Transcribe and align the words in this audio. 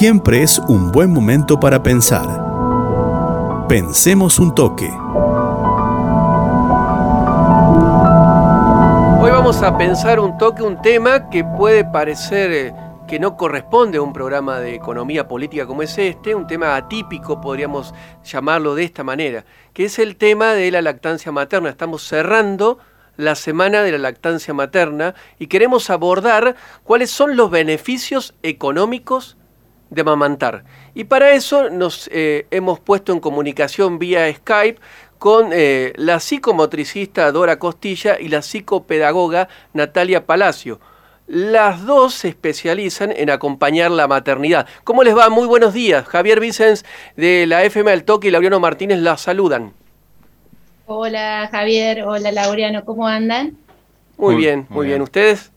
siempre 0.00 0.42
es 0.42 0.58
un 0.60 0.90
buen 0.90 1.10
momento 1.10 1.60
para 1.60 1.82
pensar. 1.82 2.24
Pensemos 3.68 4.38
un 4.38 4.54
toque. 4.54 4.86
Hoy 9.20 9.30
vamos 9.30 9.60
a 9.62 9.76
pensar 9.76 10.18
un 10.18 10.38
toque, 10.38 10.62
un 10.62 10.80
tema 10.80 11.28
que 11.28 11.44
puede 11.44 11.84
parecer 11.84 12.50
eh, 12.50 12.74
que 13.06 13.18
no 13.18 13.36
corresponde 13.36 13.98
a 13.98 14.00
un 14.00 14.14
programa 14.14 14.58
de 14.58 14.74
economía 14.74 15.28
política 15.28 15.66
como 15.66 15.82
es 15.82 15.98
este, 15.98 16.34
un 16.34 16.46
tema 16.46 16.76
atípico, 16.76 17.42
podríamos 17.42 17.92
llamarlo 18.24 18.74
de 18.74 18.84
esta 18.84 19.04
manera, 19.04 19.44
que 19.74 19.84
es 19.84 19.98
el 19.98 20.16
tema 20.16 20.54
de 20.54 20.70
la 20.70 20.80
lactancia 20.80 21.30
materna. 21.30 21.68
Estamos 21.68 22.08
cerrando 22.08 22.78
la 23.18 23.34
semana 23.34 23.82
de 23.82 23.92
la 23.92 23.98
lactancia 23.98 24.54
materna 24.54 25.14
y 25.38 25.48
queremos 25.48 25.90
abordar 25.90 26.56
cuáles 26.84 27.10
son 27.10 27.36
los 27.36 27.50
beneficios 27.50 28.34
económicos 28.42 29.36
de 29.90 30.00
amamantar. 30.00 30.64
Y 30.94 31.04
para 31.04 31.32
eso 31.32 31.68
nos 31.70 32.08
eh, 32.12 32.46
hemos 32.50 32.80
puesto 32.80 33.12
en 33.12 33.20
comunicación 33.20 33.98
vía 33.98 34.32
Skype 34.32 34.80
con 35.18 35.50
eh, 35.52 35.92
la 35.96 36.18
psicomotricista 36.18 37.30
Dora 37.30 37.58
Costilla 37.58 38.18
y 38.18 38.28
la 38.28 38.42
psicopedagoga 38.42 39.48
Natalia 39.74 40.24
Palacio. 40.24 40.80
Las 41.26 41.84
dos 41.84 42.14
se 42.14 42.28
especializan 42.28 43.12
en 43.14 43.30
acompañar 43.30 43.90
la 43.90 44.08
maternidad. 44.08 44.66
¿Cómo 44.82 45.04
les 45.04 45.16
va? 45.16 45.28
Muy 45.28 45.46
buenos 45.46 45.74
días. 45.74 46.06
Javier 46.06 46.40
Vicens 46.40 46.84
de 47.16 47.46
la 47.46 47.62
FM 47.62 47.90
del 47.90 48.04
Toque 48.04 48.28
y 48.28 48.30
Laureano 48.30 48.58
Martínez 48.58 48.98
las 48.98 49.20
saludan. 49.20 49.72
Hola 50.86 51.48
Javier, 51.52 52.02
hola 52.02 52.32
Laureano, 52.32 52.84
¿cómo 52.84 53.06
andan? 53.06 53.56
Muy, 54.16 54.34
bien, 54.34 54.66
muy, 54.68 54.88
bien. 54.88 55.02
¿Ustedes? 55.02 55.52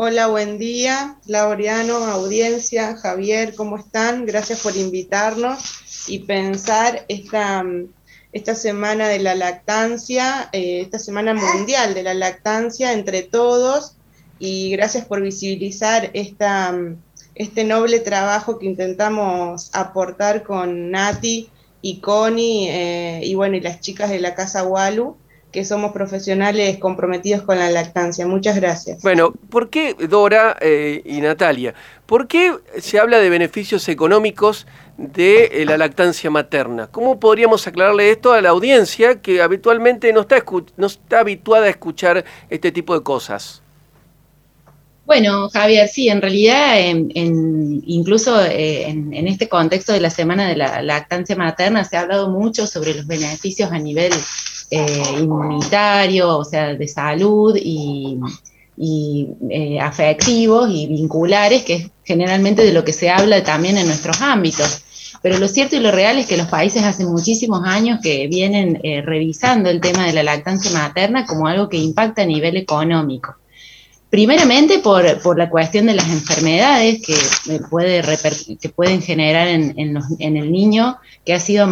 Hola, 0.00 0.28
buen 0.28 0.58
día, 0.58 1.18
Laureano, 1.26 1.96
audiencia, 1.96 2.96
Javier, 2.96 3.56
¿cómo 3.56 3.78
están? 3.78 4.26
Gracias 4.26 4.60
por 4.60 4.76
invitarnos 4.76 5.58
y 6.06 6.20
pensar 6.20 7.04
esta, 7.08 7.64
esta 8.32 8.54
semana 8.54 9.08
de 9.08 9.18
la 9.18 9.34
lactancia, 9.34 10.50
eh, 10.52 10.82
esta 10.82 11.00
semana 11.00 11.34
mundial 11.34 11.94
de 11.94 12.04
la 12.04 12.14
lactancia 12.14 12.92
entre 12.92 13.22
todos 13.22 13.96
y 14.38 14.70
gracias 14.70 15.04
por 15.04 15.20
visibilizar 15.20 16.10
esta, 16.14 16.78
este 17.34 17.64
noble 17.64 17.98
trabajo 17.98 18.60
que 18.60 18.66
intentamos 18.66 19.68
aportar 19.72 20.44
con 20.44 20.92
Nati 20.92 21.50
y 21.82 21.98
Connie 21.98 22.68
eh, 22.70 23.20
y 23.24 23.34
bueno, 23.34 23.56
y 23.56 23.60
las 23.60 23.80
chicas 23.80 24.10
de 24.10 24.20
la 24.20 24.36
Casa 24.36 24.62
Walu, 24.62 25.16
que 25.52 25.64
somos 25.64 25.92
profesionales 25.92 26.78
comprometidos 26.78 27.42
con 27.42 27.58
la 27.58 27.70
lactancia. 27.70 28.26
Muchas 28.26 28.56
gracias. 28.56 29.02
Bueno, 29.02 29.32
¿por 29.50 29.70
qué 29.70 29.94
Dora 29.94 30.56
eh, 30.60 31.02
y 31.04 31.20
Natalia? 31.20 31.74
¿Por 32.06 32.26
qué 32.26 32.54
se 32.78 32.98
habla 32.98 33.18
de 33.18 33.30
beneficios 33.30 33.88
económicos 33.88 34.66
de 34.98 35.44
eh, 35.44 35.64
la 35.64 35.78
lactancia 35.78 36.30
materna? 36.30 36.88
¿Cómo 36.88 37.18
podríamos 37.18 37.66
aclararle 37.66 38.10
esto 38.10 38.32
a 38.32 38.42
la 38.42 38.50
audiencia 38.50 39.22
que 39.22 39.40
habitualmente 39.40 40.12
no 40.12 40.22
está, 40.22 40.44
no 40.76 40.86
está 40.86 41.20
habituada 41.20 41.66
a 41.66 41.70
escuchar 41.70 42.24
este 42.50 42.70
tipo 42.70 42.94
de 42.94 43.02
cosas? 43.02 43.62
Bueno, 45.08 45.48
Javier, 45.48 45.88
sí, 45.88 46.10
en 46.10 46.20
realidad, 46.20 46.78
en, 46.78 47.10
incluso 47.86 48.44
eh, 48.44 48.88
en, 48.88 49.26
este 49.26 49.48
contexto 49.48 49.94
de 49.94 50.00
la 50.00 50.10
Semana 50.10 50.46
de 50.46 50.54
la 50.54 50.82
Lactancia 50.82 51.34
Materna, 51.34 51.82
se 51.84 51.96
ha 51.96 52.02
hablado 52.02 52.28
mucho 52.28 52.66
sobre 52.66 52.92
los 52.92 53.06
beneficios 53.06 53.72
a 53.72 53.78
nivel 53.78 54.12
eh, 54.70 55.02
inmunitario, 55.18 56.38
o 56.38 56.44
sea, 56.44 56.74
de 56.74 56.88
salud 56.88 57.56
y, 57.56 58.18
eh, 59.50 59.80
afectivos 59.80 60.70
y 60.70 60.86
vinculares, 60.86 61.64
que 61.64 61.74
es 61.74 61.90
generalmente 62.04 62.62
de 62.62 62.72
lo 62.72 62.84
que 62.84 62.92
se 62.92 63.10
habla 63.10 63.42
también 63.42 63.76
en 63.76 63.86
nuestros 63.86 64.20
ámbitos. 64.20 64.82
Pero 65.20 65.38
lo 65.38 65.48
cierto 65.48 65.76
y 65.76 65.80
lo 65.80 65.90
real 65.90 66.18
es 66.18 66.26
que 66.26 66.36
los 66.36 66.46
países 66.46 66.84
hace 66.84 67.04
muchísimos 67.04 67.66
años 67.66 67.98
que 68.00 68.28
vienen 68.28 68.80
revisando 69.04 69.68
el 69.68 69.80
tema 69.80 70.06
de 70.06 70.12
la 70.12 70.22
lactancia 70.22 70.70
materna 70.70 71.26
como 71.26 71.48
algo 71.48 71.68
que 71.68 71.76
impacta 71.76 72.22
a 72.22 72.26
nivel 72.26 72.56
económico. 72.56 73.34
Primeramente 74.10 74.78
por, 74.78 75.04
la 75.36 75.50
cuestión 75.50 75.84
de 75.86 75.94
las 75.94 76.08
enfermedades 76.08 77.02
que, 77.04 77.12
eh, 77.52 77.60
puede 77.68 78.02
que 78.58 78.68
pueden 78.70 79.02
generar 79.02 79.48
en, 79.48 79.74
el 80.18 80.50
niño 80.50 80.96
que, 81.26 81.34
ha 81.34 81.40
sido 81.40 81.68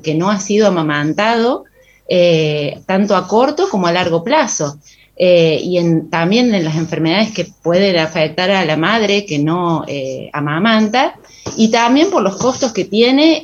que 0.00 0.14
no 0.14 0.30
ha 0.30 0.38
sido 0.38 0.68
amamantado, 0.68 1.64
eh, 2.10 2.80
tanto 2.84 3.16
a 3.16 3.26
corto 3.26 3.70
como 3.70 3.86
a 3.86 3.92
largo 3.92 4.22
plazo. 4.22 4.78
Eh, 5.16 5.60
y 5.62 5.78
también 6.10 6.54
en 6.54 6.64
las 6.64 6.76
enfermedades 6.76 7.32
que 7.32 7.46
pueden 7.62 7.98
afectar 7.98 8.50
a 8.50 8.64
la 8.64 8.76
madre 8.76 9.24
que 9.24 9.38
no 9.38 9.84
amamanta, 10.32 11.14
y 11.56 11.70
también 11.70 12.10
por 12.10 12.22
los 12.22 12.36
costos 12.36 12.72
que 12.72 12.86
tiene 12.86 13.42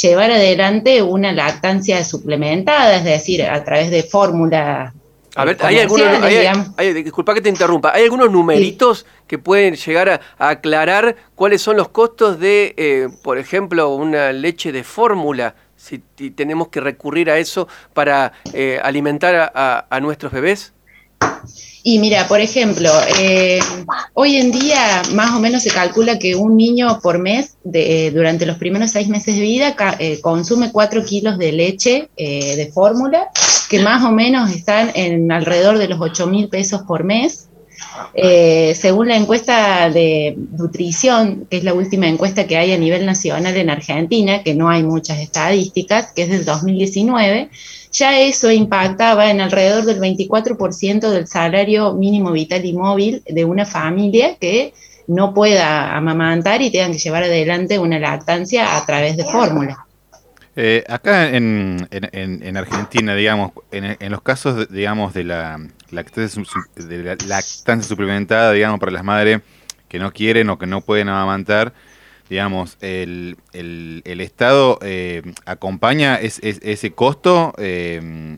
llevar 0.00 0.30
adelante 0.30 1.02
una 1.02 1.32
lactancia 1.32 2.04
suplementada, 2.04 2.96
es 2.96 3.04
decir, 3.04 3.42
a 3.42 3.64
través 3.64 3.90
de 3.90 4.04
fórmulas 4.04 4.92
a 5.38 5.44
ver, 5.44 5.56
hay 5.60 5.78
algunos, 5.78 6.08
disculpa 7.04 7.32
que 7.32 7.40
te 7.40 7.48
interrumpa, 7.48 7.92
¿hay 7.94 8.02
algunos 8.02 8.28
numeritos 8.28 9.06
que 9.28 9.38
pueden 9.38 9.76
llegar 9.76 10.08
a, 10.08 10.20
aclarar 10.36 11.14
cuáles 11.36 11.62
son 11.62 11.76
los 11.76 11.90
costos 11.90 12.40
de, 12.40 12.74
eh, 12.76 13.08
por 13.22 13.38
ejemplo, 13.38 13.94
una 13.94 14.32
leche 14.32 14.72
de 14.72 14.82
fórmula? 14.82 15.54
Si, 15.78 15.98
tenemos 16.30 16.68
que 16.68 16.80
recurrir 16.80 17.30
a 17.30 17.38
eso 17.38 17.68
para 17.94 18.32
eh, 18.52 18.78
alimentar 18.82 19.52
a, 19.54 20.00
nuestros 20.00 20.32
bebés. 20.32 20.74
Y 21.82 21.98
mira, 21.98 22.28
por 22.28 22.40
ejemplo, 22.40 22.90
eh, 23.18 23.60
hoy 24.12 24.36
en 24.36 24.52
día 24.52 25.02
más 25.14 25.30
o 25.34 25.40
menos 25.40 25.62
se 25.62 25.70
calcula 25.70 26.18
que 26.18 26.36
un 26.36 26.56
niño 26.56 27.00
por 27.00 27.18
mes, 27.18 27.56
de, 27.64 28.10
durante 28.10 28.44
los 28.44 28.58
primeros 28.58 28.90
seis 28.90 29.08
meses 29.08 29.36
de 29.36 29.40
vida, 29.40 29.76
consume 30.20 30.70
4 30.70 31.04
kilos 31.04 31.38
de 31.38 31.52
leche 31.52 32.10
de 32.16 32.70
fórmula 32.74 33.30
que 33.68 33.80
más 33.80 34.02
o 34.04 34.10
menos 34.10 34.50
están 34.50 34.90
en 34.94 35.30
alrededor 35.30 35.78
de 35.78 35.88
los 35.88 36.00
8 36.00 36.26
mil 36.26 36.48
pesos 36.48 36.82
por 36.82 37.04
mes. 37.04 37.47
Eh, 38.14 38.74
según 38.74 39.08
la 39.08 39.16
encuesta 39.16 39.90
de 39.90 40.36
nutrición, 40.52 41.46
que 41.50 41.58
es 41.58 41.64
la 41.64 41.74
última 41.74 42.08
encuesta 42.08 42.46
que 42.46 42.56
hay 42.56 42.72
a 42.72 42.78
nivel 42.78 43.06
nacional 43.06 43.56
en 43.56 43.70
Argentina, 43.70 44.42
que 44.42 44.54
no 44.54 44.68
hay 44.68 44.82
muchas 44.82 45.18
estadísticas, 45.18 46.12
que 46.12 46.22
es 46.22 46.30
del 46.30 46.44
2019, 46.44 47.50
ya 47.92 48.20
eso 48.20 48.50
impactaba 48.50 49.30
en 49.30 49.40
alrededor 49.40 49.84
del 49.84 50.00
24% 50.00 51.10
del 51.10 51.26
salario 51.26 51.94
mínimo 51.94 52.32
vital 52.32 52.64
y 52.64 52.72
móvil 52.72 53.22
de 53.26 53.44
una 53.44 53.64
familia 53.64 54.36
que 54.36 54.72
no 55.06 55.32
pueda 55.32 55.96
amamantar 55.96 56.60
y 56.62 56.70
tengan 56.70 56.92
que 56.92 56.98
llevar 56.98 57.24
adelante 57.24 57.78
una 57.78 57.98
lactancia 57.98 58.76
a 58.76 58.84
través 58.84 59.16
de 59.16 59.24
fórmula. 59.24 59.86
Eh, 60.54 60.84
acá 60.88 61.30
en, 61.30 61.86
en, 61.90 62.56
Argentina, 62.56 63.14
digamos, 63.14 63.52
en, 63.70 64.10
los 64.10 64.22
casos, 64.22 64.68
digamos, 64.70 65.14
de 65.14 65.22
la, 65.22 65.60
lactancia, 65.90 66.42
de 66.76 66.98
la 66.98 67.16
lactancia 67.26 67.88
suplementada, 67.88 68.52
digamos, 68.52 68.80
para 68.80 68.92
las 68.92 69.04
madres 69.04 69.40
que 69.88 69.98
no 69.98 70.12
quieren 70.12 70.50
o 70.50 70.58
que 70.58 70.66
no 70.66 70.80
pueden 70.80 71.08
amamantar, 71.08 71.72
digamos, 72.28 72.76
el, 72.80 73.36
el, 73.52 74.02
el 74.04 74.20
Estado 74.20 74.78
eh, 74.82 75.22
acompaña 75.46 76.16
ese 76.20 76.92
costo, 76.92 77.54
eh, 77.58 78.36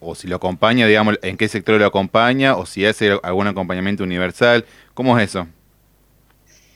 o 0.00 0.14
si 0.14 0.28
lo 0.28 0.36
acompaña, 0.36 0.86
digamos, 0.86 1.18
en 1.22 1.36
qué 1.36 1.48
sector 1.48 1.78
lo 1.78 1.86
acompaña, 1.86 2.56
o 2.56 2.66
si 2.66 2.84
hace 2.84 3.18
algún 3.22 3.46
acompañamiento 3.46 4.04
universal, 4.04 4.64
¿cómo 4.94 5.18
es 5.18 5.30
eso? 5.30 5.46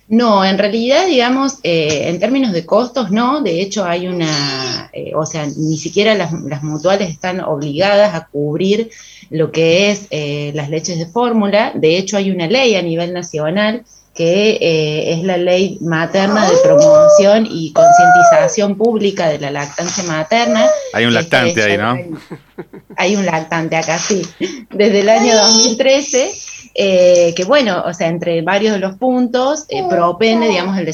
No, 0.09 0.45
en 0.45 0.59
realidad, 0.59 1.07
digamos, 1.07 1.59
eh, 1.63 2.09
en 2.09 2.21
términos 2.21 2.53
de 2.53 2.67
costos, 2.67 3.11
no. 3.11 3.41
De 3.41 3.63
hecho, 3.63 3.85
hay 3.85 4.07
una, 4.07 4.91
eh, 4.93 5.13
o 5.15 5.25
sea, 5.25 5.47
ni 5.47 5.79
siquiera 5.79 6.15
las, 6.15 6.33
mutuales 6.63 7.11
están 7.11 7.41
obligadas 7.41 8.15
a 8.15 8.27
cubrir 8.27 8.91
lo 9.31 9.51
que 9.51 9.91
es 9.91 10.07
eh, 10.11 10.53
las 10.55 10.69
leches 10.69 10.99
de 10.99 11.07
fórmula. 11.07 11.73
De 11.75 11.97
hecho, 11.97 12.19
hay 12.19 12.31
una 12.31 12.47
ley 12.47 12.75
a 12.75 12.83
nivel 12.83 13.15
nacional 13.15 13.85
que 14.15 14.59
es 15.11 15.25
la 15.25 15.37
ley 15.37 15.77
materna 15.81 16.49
de 16.49 16.57
promoción 16.63 17.49
y 17.51 17.73
concientización 17.73 18.77
pública 18.77 19.29
de 19.29 19.41
la 19.41 19.51
lactancia 19.51 20.05
materna. 20.05 20.69
Hay 20.93 21.05
un 21.07 21.15
lactante 21.15 21.61
ahí, 21.65 21.77
¿no? 21.77 21.99
Hay 22.97 23.17
un 23.17 23.27
lactante 23.27 23.75
acá, 23.75 23.99
sí. 23.99 24.23
Desde 24.71 25.01
el 25.01 25.09
año 25.09 25.35
2013 25.35 26.33
eh, 26.77 27.33
que 27.37 27.45
bueno, 27.45 27.85
o 27.87 27.95
sea, 27.95 28.09
entre 28.09 28.43
varios 28.43 28.73
de 28.73 28.81
los 28.81 28.97
puntos 28.97 29.65
eh, 29.69 29.85
propende, 29.89 30.49
digamos, 30.49 30.77
el, 30.77 30.93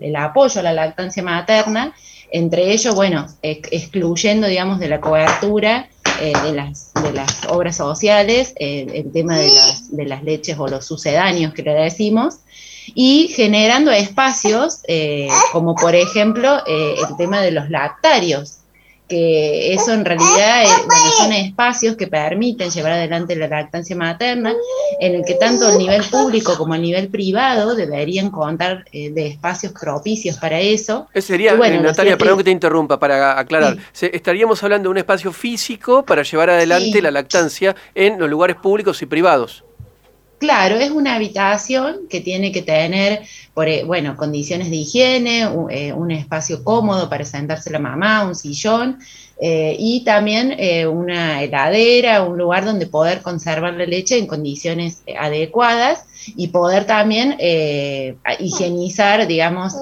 el, 0.00 0.16
apoyo 0.16 0.60
a 0.60 0.62
la 0.62 0.72
lactancia 0.72 1.20
materna, 1.20 1.94
entre 2.30 2.70
ellos, 2.70 2.94
bueno, 2.94 3.26
excluyendo, 3.42 4.46
digamos, 4.46 4.78
de 4.78 4.88
la 4.88 5.00
cobertura 5.00 5.88
eh, 6.20 6.32
de, 6.44 6.52
las, 6.52 6.92
de 6.94 7.12
las 7.12 7.44
obras 7.48 7.76
sociales, 7.76 8.54
el 8.56 9.10
tema 9.10 9.36
de 9.38 9.50
las, 9.50 9.96
de 9.96 10.04
las 10.04 10.22
leches 10.22 10.56
o 10.58 10.68
los 10.68 10.86
sucedáneos 10.86 11.54
que 11.54 11.62
le 11.62 11.74
decimos, 11.74 12.36
y 12.94 13.28
generando 13.34 13.90
espacios 13.90 14.82
como 15.52 15.74
por 15.74 15.94
ejemplo 15.94 16.62
el 16.66 17.16
tema 17.18 17.42
de 17.42 17.50
los 17.50 17.68
lactarios, 17.68 18.57
que 19.08 19.72
eso 19.72 19.92
en 19.92 20.04
realidad 20.04 20.64
eh, 20.64 20.68
son 21.16 21.32
espacios 21.32 21.96
que 21.96 22.06
permiten 22.06 22.70
llevar 22.70 22.92
adelante 22.92 23.34
la 23.36 23.48
lactancia 23.48 23.96
materna, 23.96 24.54
en 25.00 25.14
el 25.14 25.24
que 25.24 25.34
tanto 25.34 25.68
el 25.70 25.78
nivel 25.78 26.02
público 26.04 26.56
como 26.56 26.74
el 26.74 26.82
nivel 26.82 27.08
privado 27.08 27.74
deberían 27.74 28.30
contar 28.30 28.84
eh, 28.92 29.10
de 29.10 29.28
espacios 29.28 29.72
propicios 29.72 30.36
para 30.36 30.60
eso. 30.60 31.08
Ese 31.14 31.28
sería, 31.28 31.52
eh, 31.54 31.80
Natalia, 31.80 32.18
perdón 32.18 32.38
que 32.38 32.44
te 32.44 32.50
interrumpa, 32.50 32.98
para 32.98 33.38
aclarar, 33.38 33.78
estaríamos 34.00 34.62
hablando 34.62 34.88
de 34.88 34.90
un 34.90 34.98
espacio 34.98 35.32
físico 35.32 36.04
para 36.04 36.22
llevar 36.22 36.50
adelante 36.50 37.00
la 37.00 37.10
lactancia 37.10 37.74
en 37.94 38.18
los 38.18 38.28
lugares 38.28 38.56
públicos 38.56 39.00
y 39.02 39.06
privados. 39.06 39.64
Claro, 40.38 40.76
es 40.76 40.92
una 40.92 41.16
habitación 41.16 42.06
que 42.08 42.20
tiene 42.20 42.52
que 42.52 42.62
tener, 42.62 43.22
eh, 43.56 43.82
bueno, 43.84 44.16
condiciones 44.16 44.70
de 44.70 44.76
higiene, 44.76 45.48
eh, 45.70 45.92
un, 45.92 46.12
espacio 46.12 46.62
cómodo 46.62 47.08
para 47.08 47.24
sentarse 47.24 47.70
la 47.70 47.80
mamá, 47.80 48.24
un 48.24 48.36
sillón 48.36 48.98
eh, 49.40 49.74
y 49.78 50.04
también 50.04 50.56
una 50.88 51.42
heladera, 51.42 52.22
un 52.22 52.38
lugar 52.38 52.64
donde 52.64 52.86
poder 52.86 53.20
conservar 53.20 53.74
la 53.74 53.84
leche 53.84 54.16
en 54.16 54.28
condiciones 54.28 55.02
adecuadas 55.18 56.04
y 56.36 56.48
poder 56.48 56.86
también 56.86 57.36
higienizar, 58.38 59.26
digamos, 59.26 59.74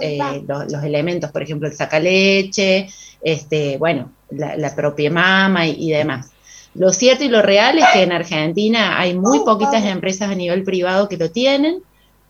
los, 0.46 0.84
elementos, 0.84 1.30
por 1.32 1.42
ejemplo, 1.42 1.68
el 1.68 1.74
sacaleche, 1.74 2.88
este, 3.22 3.76
bueno, 3.78 4.12
la, 4.30 4.74
propia 4.74 5.10
mama 5.10 5.66
y 5.66 5.90
demás. 5.90 6.30
Lo 6.78 6.92
cierto 6.92 7.24
y 7.24 7.28
lo 7.28 7.42
real 7.42 7.78
es 7.78 7.84
que 7.92 8.02
en 8.02 8.12
Argentina 8.12 8.98
hay 8.98 9.16
muy 9.16 9.40
poquitas 9.40 9.84
empresas 9.84 10.30
a 10.30 10.34
nivel 10.34 10.62
privado 10.62 11.08
que 11.08 11.16
lo 11.16 11.30
tienen, 11.30 11.82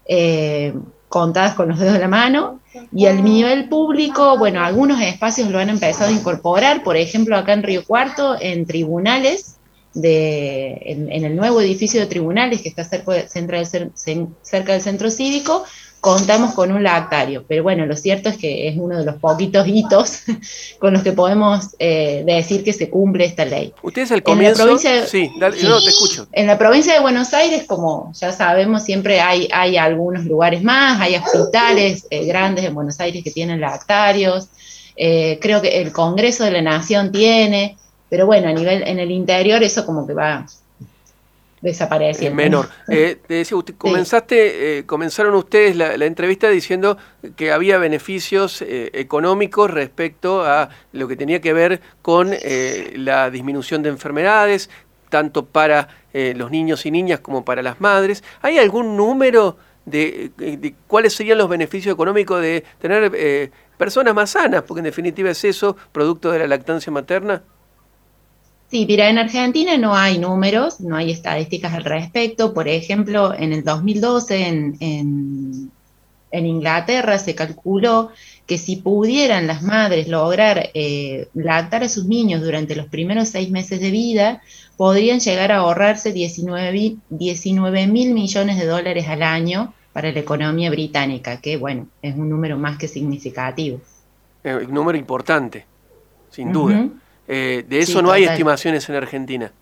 eh, 0.06 0.72
contadas 1.08 1.54
con 1.54 1.68
los 1.68 1.78
dedos 1.78 1.94
de 1.94 2.00
la 2.00 2.08
mano, 2.08 2.60
y 2.92 3.06
al 3.06 3.24
nivel 3.24 3.68
público, 3.68 4.36
bueno, 4.38 4.62
algunos 4.62 5.00
espacios 5.00 5.50
lo 5.50 5.58
han 5.58 5.70
empezado 5.70 6.10
a 6.10 6.12
incorporar, 6.12 6.82
por 6.82 6.96
ejemplo, 6.96 7.36
acá 7.36 7.54
en 7.54 7.62
Río 7.62 7.84
Cuarto, 7.84 8.36
en 8.38 8.66
tribunales, 8.66 9.55
de, 9.96 10.78
en, 10.84 11.24
el 11.24 11.34
nuevo 11.34 11.60
edificio 11.60 12.00
de 12.00 12.06
tribunales 12.06 12.62
que 12.62 12.68
está 12.68 12.84
cerca, 12.84 13.26
cerca 13.28 14.72
del 14.72 14.82
centro 14.82 15.10
cívico, 15.10 15.64
contamos 16.00 16.54
con 16.54 16.70
un 16.70 16.82
lactario, 16.84 17.44
pero 17.48 17.62
bueno, 17.64 17.84
lo 17.84 17.96
cierto 17.96 18.28
es 18.28 18.36
que 18.36 18.68
es 18.68 18.76
uno 18.76 18.98
de 18.98 19.04
los 19.04 19.16
poquitos 19.16 19.66
hitos 19.66 20.22
con 20.78 20.92
los 20.92 21.02
que 21.02 21.12
podemos 21.12 21.74
eh, 21.78 22.22
decir 22.24 22.62
que 22.62 22.72
se 22.72 22.88
cumple 22.88 23.24
esta 23.24 23.44
ley. 23.44 23.72
Ustedes 23.82 24.12
al 24.12 24.22
comienzo, 24.22 24.78
sí, 24.78 25.30
dale, 25.40 25.60
no, 25.62 25.82
te 25.82 25.90
escucho. 25.90 26.28
En 26.30 26.46
la 26.46 26.58
provincia 26.58 26.94
de 26.94 27.00
Buenos 27.00 27.34
Aires, 27.34 27.64
como 27.66 28.12
ya 28.14 28.30
sabemos, 28.30 28.84
siempre 28.84 29.20
hay, 29.20 29.48
hay 29.52 29.78
algunos 29.78 30.24
lugares 30.26 30.62
más, 30.62 31.00
hay 31.00 31.16
hospitales 31.16 32.06
eh, 32.10 32.24
grandes 32.26 32.64
en 32.64 32.74
Buenos 32.74 33.00
Aires 33.00 33.24
que 33.24 33.30
tienen 33.30 33.60
lactarios, 33.60 34.48
eh, 34.94 35.38
creo 35.42 35.60
que 35.60 35.80
el 35.80 35.92
Congreso 35.92 36.44
de 36.44 36.52
la 36.52 36.62
Nación 36.62 37.10
tiene, 37.10 37.76
pero 38.08 38.26
bueno, 38.26 38.48
a 38.48 38.52
nivel 38.52 38.82
en 38.86 38.98
el 38.98 39.10
interior 39.10 39.62
eso 39.62 39.84
como 39.84 40.06
que 40.06 40.14
va 40.14 40.46
desapareciendo. 41.60 42.36
menor. 42.36 42.68
Eh, 42.88 43.18
decía, 43.28 43.56
usted, 43.56 43.74
comenzaste, 43.76 44.78
eh, 44.78 44.86
comenzaron 44.86 45.34
ustedes 45.34 45.74
la, 45.74 45.92
entrevista 46.04 46.48
diciendo 46.48 46.96
que 47.34 47.50
había 47.50 47.78
beneficios 47.78 48.62
eh, 48.62 48.90
económicos 48.94 49.70
respecto 49.70 50.44
a 50.44 50.70
lo 50.92 51.08
que 51.08 51.16
tenía 51.16 51.40
que 51.40 51.52
ver 51.52 51.80
con 52.00 52.30
la 52.94 53.30
disminución 53.30 53.82
de 53.82 53.88
enfermedades, 53.88 54.70
tanto 55.08 55.46
para 55.46 55.88
los 56.12 56.50
niños 56.50 56.86
y 56.86 56.90
niñas 56.90 57.20
como 57.20 57.44
para 57.44 57.62
las 57.62 57.80
madres. 57.80 58.22
¿Hay 58.40 58.58
algún 58.58 58.96
número 58.96 59.58
de, 59.84 60.30
de 60.36 60.74
cuáles 60.86 61.12
serían 61.12 61.38
los 61.38 61.48
beneficios 61.48 61.92
económicos 61.92 62.40
de 62.40 62.64
tener 62.80 63.50
personas 63.76 64.14
más 64.14 64.30
sanas? 64.30 64.62
Porque 64.62 64.80
en 64.80 64.84
definitiva 64.84 65.30
es 65.30 65.44
eso, 65.44 65.76
producto 65.92 66.30
de 66.30 66.38
la 66.38 66.46
lactancia 66.46 66.92
materna. 66.92 67.42
Sí, 68.68 68.84
mira, 68.86 69.08
en 69.08 69.18
Argentina 69.18 69.76
no 69.78 69.94
hay 69.94 70.18
números, 70.18 70.80
no 70.80 70.96
hay 70.96 71.12
estadísticas 71.12 71.72
al 71.74 71.84
respecto. 71.84 72.52
Por 72.52 72.66
ejemplo, 72.66 73.32
en 73.32 73.52
el 73.52 73.62
2012 73.62 74.46
en, 74.46 74.76
en, 74.80 75.70
Inglaterra 76.32 77.18
se 77.18 77.34
calculó 77.34 78.10
que 78.44 78.58
si 78.58 78.76
pudieran 78.76 79.46
las 79.46 79.62
madres 79.62 80.06
lograr 80.06 80.68
eh, 80.74 81.28
lactar 81.32 81.82
a 81.82 81.88
sus 81.88 82.04
niños 82.04 82.42
durante 82.42 82.76
los 82.76 82.88
primeros 82.88 83.30
seis 83.30 83.50
meses 83.50 83.80
de 83.80 83.90
vida, 83.90 84.42
podrían 84.76 85.20
llegar 85.20 85.50
a 85.50 85.58
ahorrarse 85.58 86.12
19, 86.12 86.96
19 87.08 87.86
mil 87.86 88.12
millones 88.12 88.58
de 88.58 88.66
dólares 88.66 89.08
al 89.08 89.22
año 89.22 89.72
para 89.94 90.12
la 90.12 90.20
economía 90.20 90.68
británica, 90.68 91.40
que 91.40 91.56
bueno, 91.56 91.86
es 92.02 92.14
un 92.14 92.28
número 92.28 92.58
más 92.58 92.76
que 92.76 92.86
significativo. 92.86 93.80
Eh, 94.44 94.54
un 94.54 94.74
número 94.74 94.98
importante, 94.98 95.64
sin 96.30 96.52
duda. 96.52 96.86
Eh, 97.28 97.64
de 97.68 97.78
eso 97.80 98.02
no 98.02 98.12
hay 98.12 98.24
estimaciones 98.24 98.88
en 98.88 98.94
Argentina. 98.94 99.52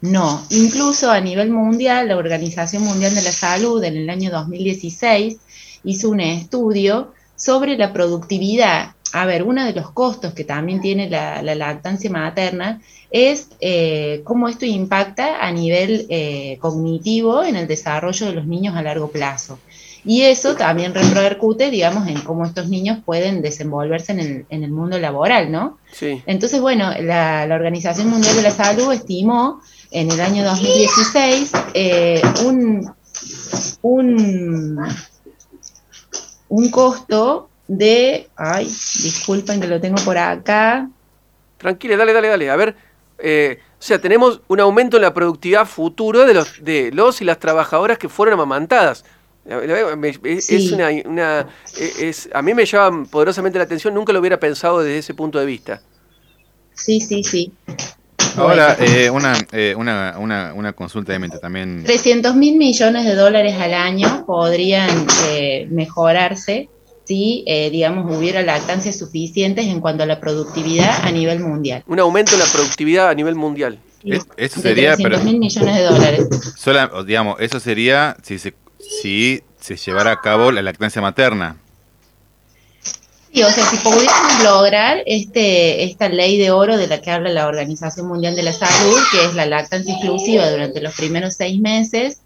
No, 0.00 0.44
incluso 0.50 1.10
a 1.10 1.20
nivel 1.20 1.50
mundial, 1.50 2.08
la 2.08 2.16
Organización 2.16 2.82
Mundial 2.82 3.14
de 3.14 3.22
la 3.22 3.32
Salud 3.32 3.82
en 3.82 3.96
el 3.96 4.10
año 4.10 4.30
2016 4.30 5.36
hizo 5.84 6.10
un 6.10 6.20
estudio 6.20 7.12
sobre 7.34 7.76
la 7.76 7.92
productividad. 7.92 8.94
A 9.12 9.24
ver, 9.24 9.42
uno 9.42 9.64
de 9.64 9.72
los 9.72 9.90
costos 9.92 10.34
que 10.34 10.44
también 10.44 10.80
tiene 10.80 11.08
la, 11.08 11.42
lactancia 11.42 12.10
materna 12.10 12.82
es 13.10 13.48
eh, 13.60 14.20
cómo 14.24 14.48
esto 14.48 14.66
impacta 14.66 15.44
a 15.46 15.50
nivel 15.50 16.06
eh, 16.10 16.58
cognitivo 16.60 17.42
en 17.44 17.56
el 17.56 17.66
desarrollo 17.66 18.26
de 18.26 18.32
los 18.32 18.46
niños 18.46 18.76
a 18.76 18.82
largo 18.82 19.08
plazo. 19.10 19.58
Y 20.06 20.22
eso 20.22 20.54
también 20.54 20.94
repercute, 20.94 21.68
digamos, 21.68 22.06
en 22.06 22.20
cómo 22.20 22.44
estos 22.44 22.68
niños 22.68 22.98
pueden 23.04 23.42
desenvolverse 23.42 24.12
en 24.12 24.20
el, 24.20 24.46
en 24.50 24.62
el 24.62 24.70
mundo 24.70 25.00
laboral, 25.00 25.50
¿no? 25.50 25.78
Sí. 25.90 26.22
Entonces, 26.26 26.60
bueno, 26.60 26.92
la, 27.00 27.48
Organización 27.50 28.08
Mundial 28.08 28.36
de 28.36 28.42
la 28.42 28.52
Salud 28.52 28.92
estimó 28.92 29.60
en 29.90 30.10
el 30.12 30.20
año 30.20 30.44
2016 30.44 31.52
eh, 31.74 32.22
un, 32.44 32.88
un, 33.82 34.86
un 36.50 36.70
costo 36.70 37.48
de, 37.66 38.28
ay, 38.36 38.66
disculpen 38.66 39.60
que 39.60 39.66
lo 39.66 39.80
tengo 39.80 39.96
por 40.04 40.18
acá. 40.18 40.88
Tranquila, 41.58 41.96
dale, 41.96 42.12
dale, 42.12 42.28
dale. 42.28 42.50
A 42.50 42.56
ver, 42.56 42.76
eh, 43.18 43.58
o 43.78 43.82
sea, 43.82 44.00
tenemos 44.00 44.40
un 44.48 44.60
aumento 44.60 44.96
en 44.96 45.02
la 45.02 45.14
productividad 45.14 45.66
futuro 45.66 46.24
de 46.26 46.34
los, 46.34 46.62
de 46.64 46.90
los 46.92 47.20
y 47.20 47.24
las 47.24 47.38
trabajadoras 47.38 47.98
que 47.98 48.08
fueron 48.08 48.34
amamantadas. 48.34 49.04
Es 49.48 50.72
una, 50.72 51.46
es, 51.78 52.28
a 52.32 52.42
mí 52.42 52.54
me 52.54 52.66
llama 52.66 53.06
poderosamente 53.08 53.58
la 53.58 53.64
atención, 53.64 53.94
nunca 53.94 54.12
lo 54.12 54.20
hubiera 54.20 54.40
pensado 54.40 54.80
desde 54.80 54.98
ese 54.98 55.14
punto 55.14 55.38
de 55.38 55.46
vista. 55.46 55.80
Sí, 56.74 57.00
sí, 57.00 57.22
sí. 57.22 57.52
Ahora, 58.36 58.76
eh, 58.80 59.08
una, 59.08 59.34
eh, 59.52 59.74
una, 59.76 60.16
una, 60.18 60.52
una, 60.52 60.72
consulta 60.72 61.12
de 61.12 61.18
mente 61.18 61.38
también. 61.38 61.84
300 61.84 62.34
mil 62.34 62.56
millones 62.56 63.04
de 63.04 63.14
dólares 63.14 63.54
al 63.58 63.72
año 63.72 64.24
podrían 64.26 65.06
eh, 65.28 65.66
mejorarse 65.70 66.68
si, 67.04 67.44
digamos, 67.70 68.14
hubiera 68.16 68.42
lactancias 68.42 68.98
suficientes 68.98 69.66
en 69.66 69.80
cuanto 69.80 70.02
a 70.02 70.06
la 70.06 70.18
productividad 70.18 71.04
a 71.04 71.12
nivel 71.12 71.38
mundial. 71.38 71.84
Un 71.86 72.00
aumento 72.00 72.32
en 72.32 72.40
la 72.40 72.46
productividad 72.46 73.08
a 73.08 73.14
nivel 73.14 73.36
mundial. 73.36 73.78
eso 74.36 74.60
sería, 74.60 74.96
300 74.96 75.22
mil 75.22 75.38
millones 75.38 75.76
de 75.76 75.82
dólares. 75.84 76.28
Sola, 76.56 76.90
digamos, 77.06 77.36
eso 77.38 77.60
sería 77.60 78.16
si 78.24 78.40
se 78.40 78.54
si 78.88 79.42
se 79.60 79.76
llevara 79.76 80.12
a 80.12 80.20
cabo 80.20 80.52
la 80.52 80.62
lactancia 80.62 81.02
materna. 81.02 81.56
Sí, 83.32 83.42
o 83.42 83.50
sea, 83.50 83.66
si 83.66 83.76
pudiéramos 83.78 84.42
lograr 84.44 85.02
este, 85.04 85.84
esta 85.84 86.08
ley 86.08 86.38
de 86.38 86.50
oro 86.50 86.78
de 86.78 86.86
la 86.86 87.02
que 87.02 87.10
habla 87.10 87.28
la 87.30 87.46
Organización 87.46 88.06
Mundial 88.06 88.34
de 88.34 88.42
la 88.42 88.52
Salud, 88.52 88.98
que 89.12 89.26
es 89.26 89.34
la 89.34 89.44
lactancia 89.44 89.92
exclusiva 89.92 90.50
durante 90.50 90.80
los 90.80 90.94
primeros 90.94 91.34
seis 91.34 91.60
meses 91.60 92.20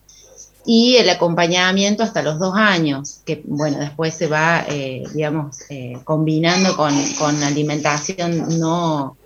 y 0.65 0.97
el 0.97 1.09
acompañamiento 1.11 2.03
hasta 2.03 2.23
los 2.23 2.39
dos 2.39 2.55
años, 2.55 3.23
que 3.25 3.43
bueno, 3.45 3.79
después 3.79 4.15
se 4.15 4.27
va, 4.27 4.65
eh, 4.69 5.03
digamos, 5.15 5.63
eh, 5.71 5.99
combinando 6.05 6.77
con, 6.77 6.95
con 7.19 7.43
alimentación 7.43 8.61
no, 8.61 9.17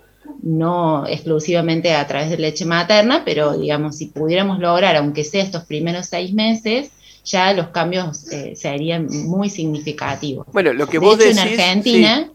no 0.42 1.06
exclusivamente 1.06 1.94
a 1.94 2.06
través 2.06 2.30
de 2.30 2.38
leche 2.38 2.64
materna, 2.64 3.22
pero 3.24 3.58
digamos, 3.58 3.96
si 3.96 4.06
pudiéramos 4.06 4.58
lograr, 4.58 4.96
aunque 4.96 5.24
sea 5.24 5.42
estos 5.42 5.64
primeros 5.64 6.06
seis 6.06 6.32
meses, 6.32 6.90
ya 7.24 7.52
los 7.52 7.68
cambios 7.68 8.30
eh, 8.30 8.54
serían 8.54 9.06
muy 9.06 9.48
significativos. 9.48 10.46
Bueno, 10.52 10.72
lo 10.72 10.86
que 10.86 10.98
vos 10.98 11.18
decís, 11.18 11.38
en 11.38 11.48
Argentina, 11.48 12.30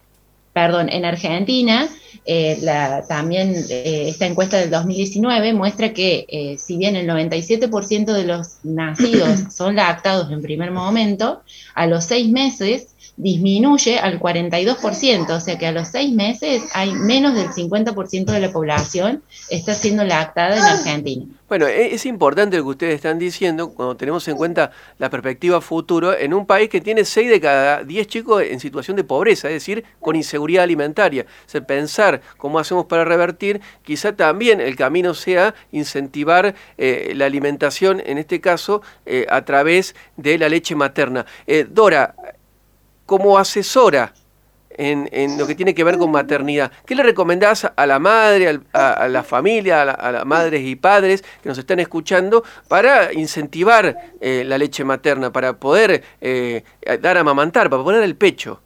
perdón, 0.54 0.90
en 0.90 1.06
Argentina, 1.06 1.88
eh, 2.26 2.60
también 3.08 3.56
eh, 3.70 4.06
esta 4.10 4.26
encuesta 4.26 4.58
del 4.58 4.70
2019 4.70 5.54
muestra 5.54 5.94
que 5.94 6.58
si 6.60 6.78
bien 6.78 6.96
el 6.96 7.08
97% 7.08 8.14
de 8.14 8.26
los 8.26 8.58
nacidos 8.64 9.54
son 9.54 9.76
lactados 9.76 10.32
en 10.32 10.42
primer 10.42 10.72
momento, 10.72 11.42
a 11.76 11.88
los 11.88 12.06
seis 12.06 12.30
meses 12.30 12.88
disminuye 13.20 14.00
al 14.00 14.18
42%, 14.18 15.30
o 15.30 15.40
sea 15.42 15.58
que 15.58 15.68
a 15.68 15.74
los 15.74 15.90
seis 15.90 16.14
meses 16.14 16.64
hay 16.74 16.94
menos 16.94 17.36
del 17.36 17.50
50% 17.50 18.26
de 18.26 18.40
la 18.40 18.52
población 18.52 19.22
está 19.50 19.74
siendo 19.74 20.06
lactada 20.06 20.56
en 20.56 20.64
Argentina. 20.64 21.26
Bueno, 21.50 21.68
e-, 21.68 21.94
es 21.94 22.06
importante 22.06 22.58
lo 22.58 22.64
que 22.64 22.70
ustedes 22.70 22.96
están 22.96 23.20
diciendo 23.20 23.74
cuando 23.74 23.98
tenemos 23.98 24.26
en 24.30 24.38
cuenta 24.38 24.72
la 25.00 25.10
perspectiva 25.10 25.60
futuro 25.60 26.18
en 26.18 26.34
un 26.34 26.46
país 26.46 26.70
que 26.70 26.80
tiene 26.80 27.04
6 27.04 27.30
de 27.30 27.42
cada 27.42 27.84
10 27.84 28.08
chicos 28.08 28.44
en 28.44 28.60
situación 28.62 28.96
de 28.96 29.04
pobreza, 29.04 29.50
es 29.50 29.56
decir, 29.56 29.84
con 30.00 30.16
inseguridad 30.16 30.64
alimentaria. 30.64 31.26
O 31.54 31.62
pensar 31.64 32.22
cómo 32.38 32.58
hacemos 32.58 32.86
para 32.86 33.04
revertir, 33.04 33.60
quizá 33.84 34.16
también 34.16 34.62
el 34.62 34.78
camino 34.78 35.14
sea 35.14 35.56
incentivar 35.74 36.56
eh, 36.78 37.12
la 37.16 37.26
alimentación, 37.26 38.02
en 38.06 38.18
este 38.18 38.40
caso, 38.40 38.82
eh, 39.06 39.26
a 39.30 39.44
través 39.44 39.94
de 40.16 40.38
la 40.38 40.48
leche 40.48 40.76
materna. 40.76 41.26
Eh, 41.48 41.68
Dora, 41.70 42.16
como 43.10 43.40
asesora 43.40 44.14
en, 44.70 45.36
lo 45.40 45.48
que 45.48 45.56
tiene 45.56 45.74
que 45.74 45.84
ver 45.84 45.98
con 45.98 46.12
maternidad. 46.12 46.72
¿Qué 46.86 46.94
le 46.94 47.02
recomendás 47.02 47.68
a 47.76 47.86
la 47.88 47.98
madre, 47.98 48.60
a, 48.72 49.08
la 49.08 49.24
familia, 49.24 49.82
a, 49.82 50.12
las 50.12 50.26
madres 50.28 50.62
y 50.64 50.76
padres 50.76 51.24
que 51.42 51.50
nos 51.50 51.58
están 51.58 51.80
escuchando 51.80 52.44
para 52.68 53.12
incentivar 53.12 54.14
eh, 54.22 54.44
la 54.46 54.60
leche 54.60 54.84
materna, 54.84 55.34
para 55.34 55.54
poder 55.54 56.04
eh, 56.22 56.64
dar 57.02 57.18
a 57.18 57.24
mamantar, 57.24 57.68
para 57.68 57.84
poner 57.84 58.04
el 58.04 58.16
pecho? 58.16 58.62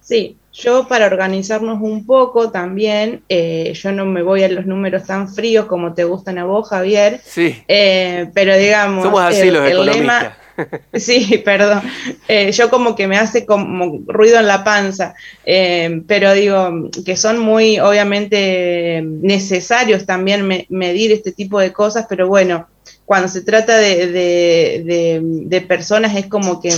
Sí, 0.00 0.36
yo 0.52 0.88
para 0.88 1.06
organizarnos 1.06 1.80
un 1.80 2.04
poco 2.04 2.50
también, 2.50 3.22
eh, 3.28 3.72
yo 3.72 3.92
no 3.92 4.04
me 4.04 4.22
voy 4.22 4.42
a 4.42 4.48
los 4.48 4.66
números 4.66 5.04
tan 5.04 5.32
fríos 5.32 5.66
como 5.66 5.94
te 5.94 6.02
gustan 6.02 6.38
a 6.38 6.44
vos, 6.44 6.68
Javier. 6.68 7.20
Sí. 7.24 7.62
pero 7.68 8.56
digamos, 8.56 9.04
Somos 9.04 9.22
así 9.22 9.48
los 9.48 9.70
economistas. 9.70 10.43
Sí, 10.94 11.42
perdón. 11.44 11.82
Eh, 12.28 12.52
yo 12.52 12.70
como 12.70 12.94
que 12.94 13.06
me 13.06 13.18
hace 13.18 13.44
como 13.46 14.00
ruido 14.06 14.38
en 14.38 14.46
la 14.46 14.64
panza, 14.64 15.14
eh, 15.44 16.02
pero 16.06 16.32
digo 16.34 16.90
que 17.04 17.16
son 17.16 17.38
muy 17.38 17.78
obviamente 17.78 19.02
necesarios 19.04 20.06
también 20.06 20.66
medir 20.68 21.12
este 21.12 21.32
tipo 21.32 21.58
de 21.60 21.72
cosas, 21.72 22.06
pero 22.08 22.28
bueno, 22.28 22.68
cuando 23.04 23.28
se 23.28 23.42
trata 23.42 23.76
de, 23.76 25.64
personas 25.68 26.16
es 26.16 26.26
como 26.26 26.60
que 26.60 26.70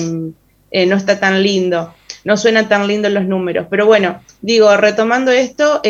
eh, 0.70 0.86
no 0.86 0.96
está 0.96 1.20
tan 1.20 1.42
lindo, 1.42 1.94
no 2.24 2.36
suenan 2.36 2.68
tan 2.68 2.86
lindos 2.88 3.12
los 3.12 3.24
números. 3.24 3.66
Pero 3.70 3.86
bueno, 3.86 4.20
digo, 4.40 4.76
retomando 4.76 5.30
esto, 5.30 5.80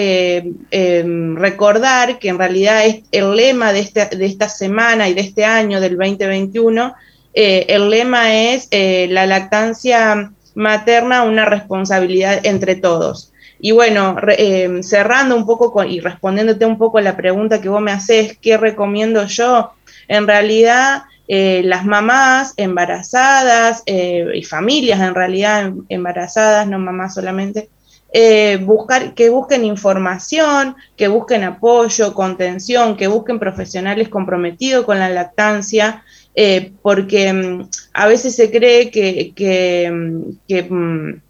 recordar 0.71 2.19
que 2.19 2.29
en 2.29 2.39
realidad 2.39 2.85
es 2.87 3.03
el 3.13 3.35
lema 3.35 3.73
de 3.73 3.89
de 4.11 4.27
esta 4.27 4.49
semana 4.49 5.09
y 5.09 5.15
de 5.15 5.23
este 5.23 5.45
año 5.45 5.81
del 5.81 5.97
2021 5.97 6.95
eh, 7.39 7.67
el 7.75 7.91
lema 7.91 8.35
es 8.35 8.67
eh, 8.71 9.09
la 9.11 9.27
lactancia 9.27 10.33
materna, 10.55 11.23
una 11.23 11.45
responsabilidad 11.45 12.41
entre 12.45 12.77
todos. 12.77 13.31
Y 13.61 13.73
bueno, 13.73 14.17
eh, 14.27 14.81
cerrando 14.83 15.37
un 15.37 15.45
poco 15.45 15.85
y 15.85 16.01
respondiéndote 16.01 16.65
un 16.65 16.79
poco 16.79 16.97
a 16.97 17.03
la 17.03 17.15
pregunta 17.15 17.61
que 17.61 17.69
vos 17.69 17.83
me 17.83 17.93
haces, 17.93 18.39
¿qué 18.41 18.57
recomiendo 18.57 19.27
yo? 19.27 19.73
En 20.09 20.27
realidad, 20.27 21.03
las 21.29 21.85
mamás 21.85 22.55
embarazadas 22.57 23.83
y 23.87 24.43
familias 24.45 25.01
en 25.01 25.15
realidad 25.15 25.73
embarazadas, 25.89 26.69
no 26.69 26.79
mamás 26.79 27.15
solamente, 27.15 27.69
buscar, 28.61 29.15
que 29.15 29.31
busquen 29.31 29.65
información, 29.65 30.77
que 30.97 31.09
busquen 31.09 31.43
apoyo, 31.43 32.15
contención, 32.15 32.97
que 32.97 33.09
busquen 33.09 33.41
profesionales 33.41 34.09
comprometidos 34.09 34.85
con 34.85 35.01
la 35.01 35.09
lactancia, 35.09 36.05
eh, 36.39 36.73
porque 36.83 37.33
mm, 37.33 37.71
a 37.95 38.07
veces 38.07 38.37
se 38.37 38.51
cree 38.51 38.91
mm, 39.91 40.37
mm, 40.71 41.23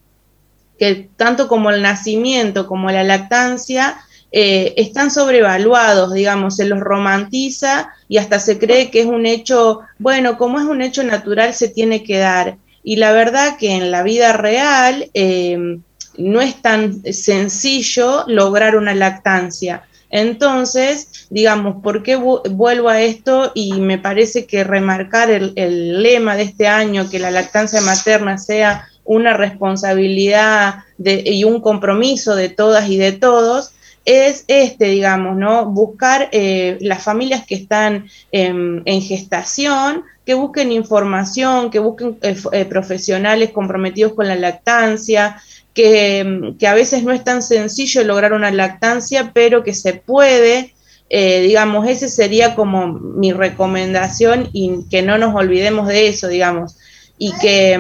que, 0.79 1.09
tanto 1.17 1.47
como 1.47 1.71
el 1.71 1.81
nacimiento 1.81 2.67
como 2.67 2.91
la 2.91 3.05
lactancia 3.05 3.99
eh, 4.33 4.75
están 4.77 5.13
sobrevaluados, 5.13 6.13
digamos, 6.13 6.57
se 6.57 6.67
los 6.67 6.81
romantiza 6.81 7.89
y 8.09 8.19
hasta 8.19 8.41
se 8.41 8.59
cree 8.59 8.91
que 8.91 9.01
es 9.01 9.07
un 9.07 9.27
hecho, 9.27 9.81
bueno, 10.01 10.37
como 10.37 10.59
es 10.59 10.67
un 10.67 10.83
hecho 10.83 11.05
natural 11.05 11.55
se 11.55 11.69
tiene 11.69 12.03
que 12.03 12.19
dar. 12.19 12.57
Y 12.83 12.97
la 12.97 13.13
verdad 13.13 13.57
que 13.59 13.73
en 13.77 13.93
la 13.93 14.03
vida 14.03 14.33
real 14.33 15.09
eh, 15.15 15.79
no 16.19 16.41
es 16.41 16.61
tan 16.61 17.03
sencillo 17.13 18.25
lograr 18.27 18.77
una 18.77 18.95
lactancia. 18.95 19.85
Entonces, 20.11 21.27
digamos, 21.31 21.83
¿por 21.83 22.03
qué 22.03 22.17
vuelvo 22.17 22.89
a 22.89 23.03
esto? 23.03 23.53
Y 23.55 23.75
me 23.81 23.99
parece 23.99 24.47
que 24.47 24.65
remarcar 24.65 25.31
el, 25.31 26.03
lema 26.03 26.37
de 26.37 26.45
este 26.45 26.69
año, 26.69 27.11
que 27.11 27.19
la 27.19 27.31
lactancia 27.31 27.81
materna 27.81 28.39
sea 28.39 28.89
una 29.05 29.37
responsabilidad 29.37 30.85
y 30.99 31.45
un 31.45 31.61
compromiso 31.61 32.35
de 32.35 32.49
todas 32.49 32.89
y 32.89 32.97
de 32.97 33.13
todos, 33.13 33.73
es 34.05 34.45
este, 34.47 34.87
digamos, 34.87 35.37
¿no? 35.37 35.67
Buscar 35.67 36.29
eh, 36.31 36.79
las 36.81 37.03
familias 37.03 37.45
que 37.45 37.57
están 37.57 38.09
en 38.31 39.03
gestación, 39.03 40.05
que 40.27 40.35
busquen 40.35 40.73
información, 40.73 41.71
que 41.71 41.79
busquen 41.79 42.19
eh, 42.21 42.37
eh, 42.51 42.65
profesionales 42.65 43.51
comprometidos 43.53 44.15
con 44.15 44.27
la 44.27 44.35
lactancia, 44.35 45.41
que, 45.77 46.67
a 46.67 46.75
veces 46.75 47.05
no 47.05 47.13
es 47.13 47.23
tan 47.23 47.43
sencillo 47.43 48.03
lograr 48.03 48.33
una 48.33 48.51
lactancia, 48.51 49.31
pero 49.33 49.63
que 49.63 49.75
se 49.75 49.93
puede. 49.93 50.73
Eh, 51.09 51.43
digamos, 51.43 51.87
ese 51.87 52.09
sería 52.09 52.57
como 52.57 52.89
mi 52.89 53.33
recomendación 53.33 54.49
y 54.53 54.89
que 54.91 55.03
no 55.03 55.19
nos 55.19 55.37
olvidemos 55.37 55.87
de 55.87 56.09
eso, 56.09 56.27
digamos, 56.27 56.79
y 57.17 57.33
que 57.35 57.75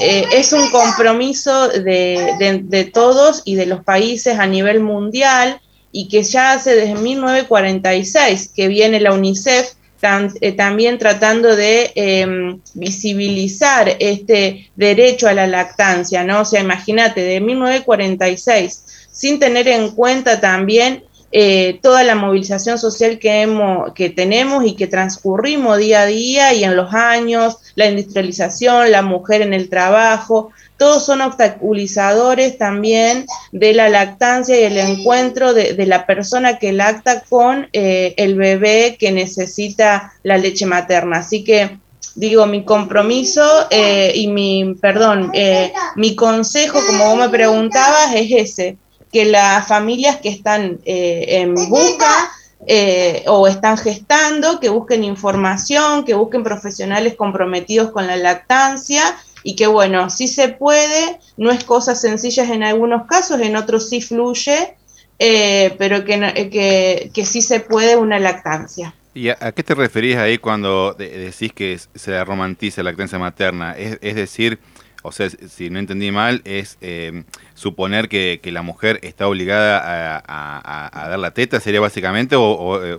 eh, 0.00 0.24
es 0.34 0.52
un 0.52 0.68
compromiso 0.70 1.68
de, 1.68 2.62
de, 2.68 2.84
todos 2.84 3.40
y 3.46 3.54
de 3.54 3.64
los 3.64 3.82
países 3.82 4.38
a 4.38 4.46
nivel 4.46 4.80
mundial 4.80 5.58
y 5.90 6.08
que 6.08 6.22
ya 6.22 6.52
hace 6.52 6.74
desde 6.74 6.96
1946 6.96 8.52
que 8.54 8.68
viene 8.68 9.00
la 9.00 9.14
UNICEF 9.14 9.72
eh, 10.02 10.52
también 10.52 10.98
tratando 10.98 11.56
de 11.56 11.92
em, 11.94 12.60
visibilizar 12.74 13.96
este 13.98 14.70
derecho 14.76 15.28
a 15.28 15.34
la 15.34 15.46
lactancia, 15.46 16.22
¿no? 16.22 16.42
O 16.42 16.44
sea, 16.44 16.60
imagínate, 16.60 17.22
de 17.22 17.40
1946, 17.40 18.84
sin 19.10 19.38
tener 19.38 19.68
en 19.68 19.90
cuenta 19.90 20.40
también 20.40 21.04
eh, 21.32 21.80
toda 21.82 22.04
la 22.04 22.14
movilización 22.14 22.78
social 22.78 23.18
que, 23.18 24.12
tenemos 24.14 24.64
y 24.64 24.76
que 24.76 24.86
transcurrimos 24.86 25.78
día 25.78 26.02
a 26.02 26.06
día 26.06 26.54
y 26.54 26.62
en 26.62 26.76
los 26.76 26.94
años, 26.94 27.58
la 27.74 27.86
industrialización, 27.86 28.92
la 28.92 29.02
mujer 29.02 29.42
en 29.42 29.52
el 29.52 29.68
trabajo, 29.68 30.50
todos 30.76 31.04
son 31.04 31.22
obstaculizadores 31.22 32.58
también 32.58 33.26
de 33.50 33.74
la 33.74 33.88
lactancia 33.88 34.58
y 34.60 34.64
el 34.64 34.78
encuentro 34.78 35.52
de, 35.52 35.74
la 35.86 36.06
persona 36.06 36.58
que 36.58 36.72
lacta 36.72 37.22
con 37.22 37.68
eh, 37.72 38.14
el 38.18 38.36
bebé 38.36 38.96
que 38.98 39.10
necesita 39.10 40.12
la 40.22 40.38
leche 40.38 40.66
materna. 40.66 41.18
Así 41.18 41.42
que 41.42 41.78
digo, 42.14 42.46
mi 42.46 42.64
compromiso 42.64 43.66
eh, 43.70 44.12
y 44.14 44.28
mi, 44.28 44.74
perdón, 44.80 45.32
mi 45.96 46.14
consejo, 46.14 46.78
como 46.86 47.10
vos 47.10 47.18
me 47.18 47.28
preguntabas, 47.30 48.14
es 48.14 48.30
ese, 48.30 48.78
que 49.12 49.24
las 49.24 49.66
familias 49.66 50.16
que 50.16 50.28
están 50.28 50.80
en 50.84 51.54
busca 51.68 52.30
o 53.26 53.46
están 53.46 53.78
gestando, 53.78 54.58
que 54.60 54.68
busquen 54.68 55.04
información, 55.04 56.04
que 56.04 56.14
busquen 56.14 56.42
profesionales 56.42 57.14
comprometidos 57.14 57.90
con 57.92 58.06
la 58.06 58.16
lactancia 58.16 59.16
y 59.46 59.54
que 59.54 59.68
bueno, 59.68 60.10
sí 60.10 60.26
se 60.26 60.48
puede, 60.48 61.20
no 61.36 61.52
es 61.52 61.62
cosas 61.62 62.00
sencillas 62.00 62.50
en 62.50 62.64
algunos 62.64 63.06
casos, 63.06 63.40
en 63.40 63.54
otros 63.54 63.88
sí 63.88 64.02
fluye, 64.02 64.74
eh, 65.20 65.72
pero 65.78 66.04
que, 66.04 66.50
que, 66.50 67.12
que, 67.14 67.24
sí 67.24 67.40
se 67.40 67.60
puede 67.60 67.94
una 67.94 68.18
lactancia. 68.18 68.92
¿Y 69.14 69.28
a, 69.28 69.52
qué 69.52 69.62
te 69.62 69.76
referís 69.76 70.16
ahí 70.16 70.38
cuando 70.38 70.94
decís 70.94 71.52
que 71.52 71.78
se 71.94 72.24
romantiza 72.24 72.82
la 72.82 72.90
lactancia 72.90 73.20
materna? 73.20 73.76
Es, 73.78 73.98
es, 74.02 74.16
decir, 74.16 74.58
o 75.06 75.12
sea, 75.12 75.30
si 75.30 75.70
no 75.70 75.78
entendí 75.78 76.10
mal, 76.10 76.42
es 76.44 76.78
eh, 76.80 77.24
suponer 77.54 78.08
que, 78.08 78.40
la 78.44 78.62
mujer 78.62 78.98
está 79.02 79.28
obligada 79.28 79.78
a, 79.78 80.90
a, 81.04 81.08
dar 81.08 81.18
la 81.18 81.32
teta, 81.32 81.60
sería 81.60 81.80
básicamente, 81.80 82.36
o, 82.36 82.84
eh, 82.84 82.98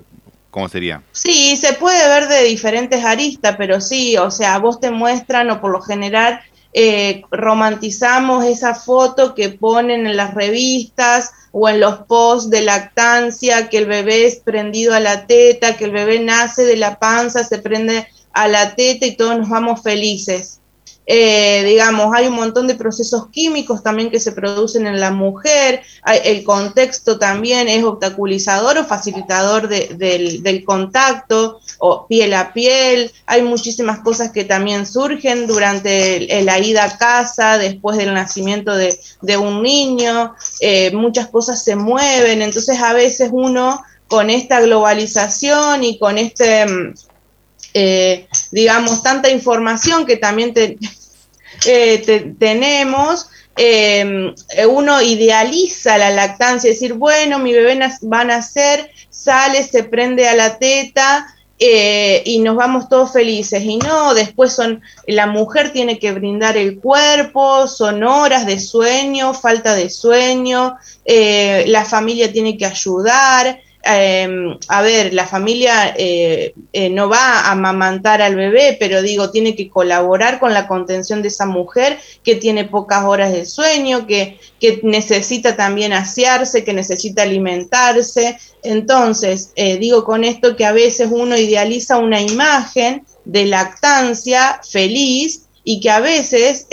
¿Cómo 0.50 0.70
sería? 0.70 1.04
Sí, 1.12 1.56
se 1.58 1.74
puede 1.74 2.08
ver 2.08 2.28
de 2.30 2.44
diferentes 2.44 3.04
aristas, 3.04 3.56
pero 3.58 3.80
sí, 3.80 4.18
o 4.18 4.32
sea, 4.32 4.58
vos 4.58 4.80
te 4.80 4.90
muestran 4.90 5.52
o 5.52 5.62
por 5.62 5.72
lo 5.72 5.82
general 5.82 6.40
eh, 6.74 7.22
romantizamos 7.32 8.46
esa 8.46 8.74
foto 8.74 9.36
que 9.36 9.50
ponen 9.50 10.08
en 10.08 10.16
las 10.16 10.34
revistas 10.34 11.32
o 11.52 11.70
en 11.70 11.80
los 11.80 12.00
posts 12.00 12.50
de 12.50 12.62
lactancia, 12.62 13.70
que 13.70 13.80
el 13.80 13.86
bebé 13.86 14.26
es 14.26 14.38
prendido 14.38 14.94
a 14.94 15.00
la 15.00 15.28
teta, 15.28 15.76
que 15.76 15.86
el 15.86 15.92
bebé 15.92 16.20
nace 16.20 16.66
de 16.66 16.78
la 16.78 16.98
panza, 16.98 17.44
se 17.44 17.60
prende 17.60 18.08
a 18.34 18.48
la 18.48 18.76
teta 18.76 19.06
y 19.06 19.16
todos 19.16 19.38
nos 19.38 19.50
vamos 19.50 19.82
felices. 19.82 20.57
Eh, 21.10 21.64
digamos, 21.64 22.14
hay 22.14 22.28
un 22.28 22.36
montón 22.36 22.68
de 22.68 22.76
procesos 22.76 23.30
químicos 23.30 23.82
también 23.82 24.12
que 24.12 24.20
se 24.20 24.34
producen 24.34 24.86
en 24.88 25.00
la 25.00 25.10
mujer, 25.10 25.82
el 26.26 26.44
contexto 26.44 27.18
también 27.18 27.70
es 27.70 27.82
obstaculizador 27.86 28.78
o 28.78 28.84
facilitador 28.84 29.70
del, 29.70 30.64
contacto, 30.66 31.62
o 31.80 32.08
piel 32.08 32.34
a 32.34 32.52
piel, 32.52 33.10
hay 33.26 33.42
muchísimas 33.42 34.00
cosas 34.00 34.32
que 34.32 34.44
también 34.44 34.86
surgen 34.86 35.48
durante 35.48 36.44
la 36.44 36.60
ida 36.60 36.84
a 36.84 36.98
casa, 36.98 37.58
después 37.58 37.98
del 37.98 38.14
nacimiento 38.14 38.76
de, 38.76 39.38
un 39.38 39.64
niño, 39.64 40.36
eh, 40.60 40.92
muchas 40.92 41.28
cosas 41.28 41.64
se 41.64 41.78
mueven, 41.78 42.42
entonces 42.42 42.82
a 42.82 42.92
veces 42.92 43.30
uno 43.32 43.82
con 44.10 44.30
esta 44.30 44.60
globalización 44.60 45.86
y 45.86 45.98
con 46.00 46.18
este... 46.18 46.66
Eh, 47.74 48.28
digamos, 48.52 49.04
tanta 49.04 49.30
información 49.30 50.06
que 50.06 50.18
también 50.18 50.54
eh, 51.66 52.34
tenemos, 52.40 53.30
em, 53.56 54.34
uno 54.70 55.02
idealiza 55.02 55.98
la 55.98 56.10
lactancia, 56.12 56.70
decir, 56.70 56.94
bueno, 56.94 57.40
mi 57.40 57.54
bebé 57.54 57.80
va 58.12 58.22
a 58.22 58.26
nacer, 58.26 58.92
sale, 59.10 59.64
se 59.64 59.84
prende 59.84 60.28
a 60.28 60.36
la 60.36 60.58
teta, 60.58 61.28
eh, 61.60 62.22
y 62.26 62.40
nos 62.40 62.56
vamos 62.56 62.88
todos 62.88 63.14
felices. 63.14 63.64
Y 63.64 63.78
no, 63.78 64.14
después 64.14 64.54
son, 64.54 64.82
la 65.08 65.26
mujer 65.26 65.74
tiene 65.74 65.98
que 65.98 66.12
brindar 66.12 66.56
el 66.56 66.80
cuerpo, 66.80 67.68
son 67.68 68.04
horas 68.04 68.46
de 68.46 68.60
sueño, 68.60 69.34
falta 69.34 69.74
de 69.74 69.90
sueño, 69.90 70.78
la 71.06 71.86
familia 71.86 72.32
tiene 72.32 72.58
que 72.58 72.66
ayudar, 72.66 73.60
Em, 73.90 74.58
a 74.68 74.82
ver, 74.82 75.14
la 75.14 75.26
familia 75.26 75.94
eh, 75.98 76.54
eh, 76.74 76.90
no 76.90 77.08
va 77.08 77.40
a 77.40 77.52
amamantar 77.52 78.22
al 78.22 78.36
bebé, 78.36 78.76
pero 78.78 79.02
digo, 79.02 79.32
tiene 79.32 79.56
que 79.56 79.70
colaborar 79.70 80.40
con 80.40 80.54
la 80.54 80.68
contención 80.68 81.22
de 81.22 81.30
esa 81.30 81.46
mujer 81.46 81.98
que 82.22 82.36
tiene 82.36 82.66
pocas 82.66 83.06
horas 83.06 83.32
de 83.32 83.46
sueño, 83.46 84.06
que, 84.06 84.40
que 84.60 84.82
necesita 84.84 85.56
también 85.56 85.94
asearse, 85.94 86.66
que 86.66 86.74
necesita 86.74 87.22
alimentarse. 87.22 88.38
Entonces, 88.62 89.54
eh, 89.56 89.78
digo 89.78 90.04
con 90.04 90.26
esto 90.26 90.58
que 90.58 90.66
a 90.66 90.74
veces 90.74 91.08
uno 91.10 91.38
idealiza 91.38 91.98
una 91.98 92.22
imagen 92.22 93.06
de 93.24 93.46
lactancia 93.46 94.60
feliz 94.70 95.47
y 95.70 95.82
que 95.82 95.90
a 95.90 96.00
veces 96.00 96.66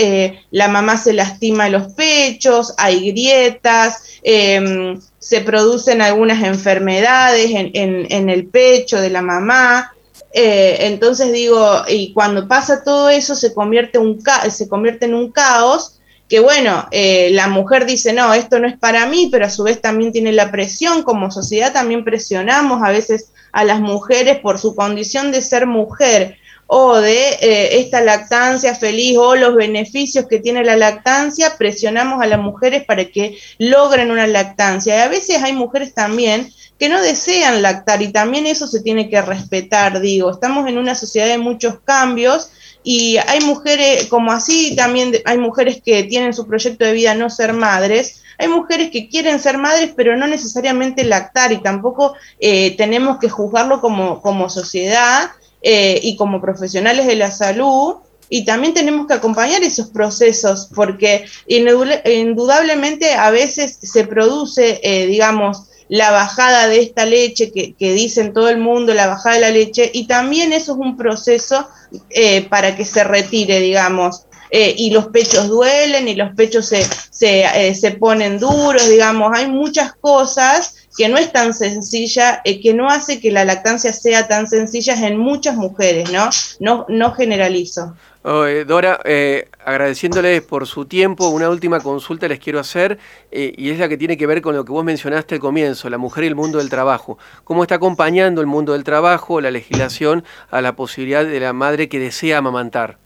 la 0.52 0.68
mamá 0.68 0.96
se 0.96 1.14
lastima 1.14 1.68
los 1.68 1.94
pechos, 1.94 2.74
hay 2.78 3.10
grietas, 3.10 4.20
em, 4.22 5.00
se 5.18 5.40
producen 5.40 6.00
algunas 6.00 6.44
enfermedades 6.44 7.50
en, 7.52 8.30
el 8.30 8.46
pecho 8.46 9.00
de 9.00 9.10
la 9.10 9.20
mamá. 9.20 9.92
Eh, 10.32 10.76
entonces 10.82 11.32
digo, 11.32 11.82
y 11.88 12.12
cuando 12.12 12.46
pasa 12.46 12.84
todo 12.84 13.08
eso 13.08 13.34
se 13.34 13.52
convierte, 13.52 13.98
un 13.98 14.22
se 14.48 14.68
convierte 14.68 15.06
en 15.06 15.14
un 15.14 15.32
caos 15.32 15.98
que 16.28 16.38
bueno, 16.38 16.86
eh, 16.92 17.30
la 17.32 17.48
mujer 17.48 17.86
dice, 17.86 18.12
no, 18.12 18.32
esto 18.32 18.60
no 18.60 18.68
es 18.68 18.78
para 18.78 19.06
mí, 19.06 19.28
pero 19.30 19.46
a 19.46 19.50
su 19.50 19.64
vez 19.64 19.80
también 19.80 20.12
tiene 20.12 20.30
la 20.30 20.52
presión, 20.52 21.02
como 21.02 21.32
sociedad 21.32 21.72
también 21.72 22.04
presionamos 22.04 22.80
a 22.82 22.90
veces 22.90 23.32
a 23.50 23.64
las 23.64 23.80
mujeres 23.80 24.38
por 24.38 24.60
su 24.60 24.76
condición 24.76 25.32
de 25.32 25.42
ser 25.42 25.66
mujer 25.66 26.38
o 26.66 26.96
de 27.00 27.28
eh, 27.40 27.80
esta 27.80 28.00
lactancia 28.00 28.74
feliz 28.74 29.16
o 29.18 29.36
los 29.36 29.54
beneficios 29.54 30.26
que 30.26 30.40
tiene 30.40 30.64
la 30.64 30.76
lactancia, 30.76 31.56
presionamos 31.56 32.22
a 32.22 32.26
las 32.26 32.40
mujeres 32.40 32.84
para 32.84 33.04
que 33.04 33.38
logren 33.58 34.10
una 34.10 34.26
lactancia. 34.26 34.96
Y 34.96 35.00
a 35.00 35.08
veces 35.08 35.42
hay 35.42 35.52
mujeres 35.52 35.94
también 35.94 36.50
que 36.78 36.88
no 36.88 37.00
desean 37.00 37.62
lactar 37.62 38.02
y 38.02 38.08
también 38.12 38.46
eso 38.46 38.66
se 38.66 38.82
tiene 38.82 39.08
que 39.08 39.22
respetar, 39.22 40.00
digo, 40.00 40.30
estamos 40.30 40.68
en 40.68 40.78
una 40.78 40.94
sociedad 40.94 41.28
de 41.28 41.38
muchos 41.38 41.78
cambios 41.84 42.50
y 42.82 43.16
hay 43.28 43.40
mujeres, 43.40 44.06
como 44.06 44.32
así 44.32 44.74
también 44.74 45.12
hay 45.24 45.38
mujeres 45.38 45.80
que 45.82 46.02
tienen 46.04 46.34
su 46.34 46.46
proyecto 46.46 46.84
de 46.84 46.92
vida 46.92 47.14
no 47.14 47.30
ser 47.30 47.52
madres, 47.52 48.22
hay 48.38 48.48
mujeres 48.48 48.90
que 48.90 49.08
quieren 49.08 49.38
ser 49.38 49.58
madres, 49.58 49.92
pero 49.96 50.16
no 50.16 50.26
necesariamente 50.26 51.04
lactar 51.04 51.52
y 51.52 51.62
tampoco 51.62 52.14
eh, 52.40 52.76
tenemos 52.76 53.18
que 53.18 53.28
juzgarlo 53.28 53.80
como, 53.80 54.20
como 54.20 54.50
sociedad 54.50 55.30
eh, 55.66 55.98
y 56.02 56.16
como 56.16 56.42
profesionales 56.42 57.06
de 57.06 57.16
la 57.16 57.30
salud. 57.30 57.94
Y 58.28 58.44
también 58.44 58.74
tenemos 58.74 59.06
que 59.06 59.14
acompañar 59.14 59.62
esos 59.62 59.88
procesos 59.88 60.68
porque 60.74 61.24
indudablemente 61.46 63.14
a 63.14 63.30
veces 63.30 63.78
se 63.80 64.04
produce, 64.04 64.80
eh, 64.82 65.06
digamos, 65.06 65.62
la 65.88 66.10
bajada 66.10 66.68
de 66.68 66.80
esta 66.80 67.06
leche 67.06 67.50
que, 67.50 67.74
dicen 67.78 68.34
todo 68.34 68.50
el 68.50 68.58
mundo, 68.58 68.92
la 68.92 69.06
bajada 69.06 69.36
de 69.36 69.40
la 69.40 69.50
leche, 69.50 69.90
y 69.92 70.06
también 70.06 70.52
eso 70.52 70.72
es 70.72 70.78
un 70.78 70.98
proceso 70.98 71.66
eh, 72.10 72.42
para 72.42 72.76
que 72.76 72.84
se 72.84 73.02
retire, 73.02 73.60
digamos. 73.60 74.26
y 74.50 74.90
los 74.90 75.06
pechos 75.08 75.48
duelen 75.48 76.08
y 76.08 76.14
los 76.14 76.34
pechos 76.34 76.66
se, 76.66 76.86
se, 77.10 77.74
se 77.74 77.90
ponen 77.92 78.38
duros, 78.38 78.88
digamos, 78.88 79.32
hay 79.34 79.48
muchas 79.48 79.94
cosas 79.94 80.74
que 80.96 81.08
no 81.08 81.18
es 81.18 81.32
tan 81.32 81.54
sencilla, 81.54 82.40
eh, 82.44 82.60
que 82.60 82.74
no 82.74 82.88
hace 82.88 83.20
que 83.20 83.30
la 83.30 83.44
lactancia 83.44 83.92
sea 83.92 84.28
tan 84.28 84.46
sencilla 84.46 84.94
en 85.06 85.18
muchas 85.18 85.56
mujeres, 85.56 86.10
¿no? 86.12 86.30
No, 86.60 86.86
no 86.88 87.12
generalizo. 87.12 87.94
Dora, 88.24 89.00
eh, 89.04 89.50
agradeciéndoles 89.66 90.40
por 90.40 90.66
su 90.66 90.86
tiempo, 90.86 91.28
una 91.28 91.50
última 91.50 91.80
consulta 91.80 92.26
les 92.26 92.38
quiero 92.38 92.58
hacer 92.58 92.98
eh, 93.30 93.52
y 93.54 93.68
es 93.68 93.78
la 93.78 93.86
que 93.86 93.98
tiene 93.98 94.16
que 94.16 94.26
ver 94.26 94.40
con 94.40 94.56
lo 94.56 94.64
que 94.64 94.72
vos 94.72 94.82
mencionaste 94.82 95.34
al 95.34 95.42
comienzo, 95.42 95.90
la 95.90 95.98
mujer 95.98 96.24
y 96.24 96.28
el 96.28 96.34
mundo 96.34 96.56
del 96.56 96.70
trabajo. 96.70 97.18
¿Cómo 97.44 97.62
está 97.62 97.74
acompañando 97.74 98.40
el 98.40 98.46
mundo 98.46 98.72
del 98.72 98.82
trabajo, 98.82 99.42
la 99.42 99.50
legislación, 99.50 100.24
a 100.50 100.62
la 100.62 100.74
posibilidad 100.74 101.22
de 101.22 101.38
la 101.38 101.52
madre 101.52 101.90
que 101.90 101.98
desea 101.98 102.38
amamantar? 102.38 103.03